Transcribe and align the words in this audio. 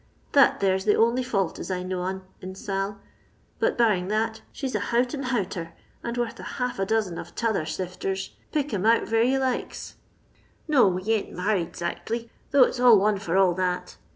That 0.31 0.61
there 0.61 0.79
's 0.79 0.83
the 0.85 0.95
only 0.95 1.23
fiiult, 1.23 1.59
as 1.59 1.69
I 1.69 1.83
know 1.83 2.01
on, 2.01 2.23
in 2.41 2.55
Sail; 2.55 2.99
but, 3.59 3.77
barring 3.77 4.07
that, 4.07 4.41
she 4.51 4.67
's 4.67 4.73
a 4.73 4.79
hout 4.89 5.13
and 5.13 5.25
houter, 5.25 5.73
and 6.03 6.17
worth 6.17 6.39
a 6.39 6.43
half 6.57 6.79
a 6.79 6.87
dozen 6.87 7.19
of 7.19 7.35
t' 7.35 7.45
other 7.45 7.67
sifters— 7.67 8.31
pick 8.51 8.73
'em 8.73 8.87
out 8.87 9.03
vare 9.03 9.21
you 9.21 9.37
likes. 9.37 9.97
No, 10.67 10.87
we 10.87 11.03
ain't 11.13 11.33
married 11.33 11.75
'zactly, 11.75 12.31
though 12.49 12.63
it 12.63 12.73
's 12.73 12.79
all 12.79 12.97
one 12.97 13.19
for 13.19 13.37
all 13.37 13.53
that. 13.53 13.97